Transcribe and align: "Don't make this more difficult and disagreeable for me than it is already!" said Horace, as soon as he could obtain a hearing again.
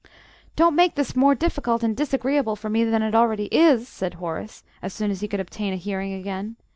"Don't 0.55 0.73
make 0.75 0.95
this 0.95 1.15
more 1.15 1.35
difficult 1.35 1.83
and 1.83 1.95
disagreeable 1.95 2.55
for 2.55 2.71
me 2.71 2.83
than 2.83 3.03
it 3.03 3.09
is 3.09 3.13
already!" 3.13 3.47
said 3.83 4.15
Horace, 4.15 4.63
as 4.81 4.95
soon 4.95 5.11
as 5.11 5.21
he 5.21 5.27
could 5.27 5.39
obtain 5.39 5.73
a 5.73 5.75
hearing 5.77 6.11
again. 6.15 6.55